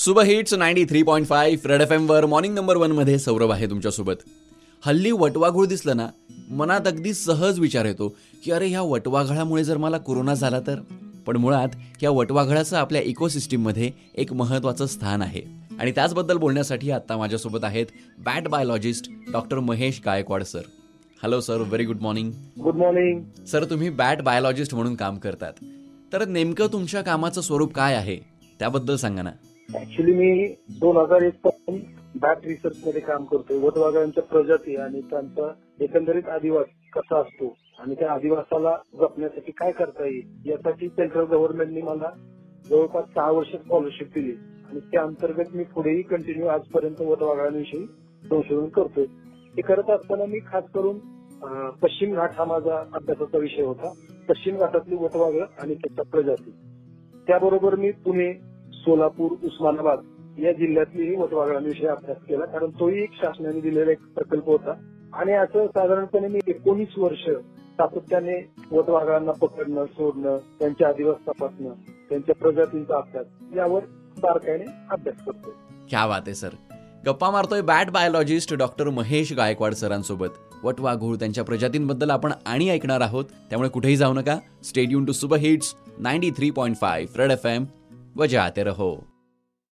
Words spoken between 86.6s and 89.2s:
five red F M वजाते रहो।